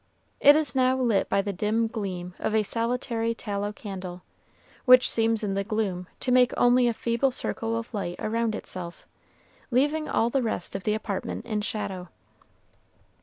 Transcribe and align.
It 0.39 0.55
is 0.55 0.73
now 0.73 0.97
lit 0.97 1.29
by 1.29 1.43
the 1.43 1.53
dim 1.53 1.85
gleam 1.85 2.33
of 2.39 2.55
a 2.55 2.63
solitary 2.63 3.35
tallow 3.35 3.71
candle, 3.71 4.23
which 4.85 5.07
seems 5.07 5.43
in 5.43 5.53
the 5.53 5.63
gloom 5.63 6.07
to 6.21 6.31
make 6.31 6.53
only 6.57 6.87
a 6.87 6.91
feeble 6.95 7.29
circle 7.29 7.77
of 7.77 7.93
light 7.93 8.15
around 8.17 8.55
itself, 8.55 9.05
leaving 9.69 10.09
all 10.09 10.31
the 10.31 10.41
rest 10.41 10.75
of 10.75 10.85
the 10.85 10.95
apartment 10.95 11.45
in 11.45 11.61
shadow. 11.61 12.07